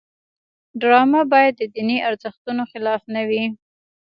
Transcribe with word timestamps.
ډرامه 0.81 1.21
باید 1.33 1.53
د 1.57 1.63
دیني 1.75 1.97
ارزښتونو 2.09 2.61
خلاف 2.71 3.01
نه 3.15 3.21
وي 3.29 3.43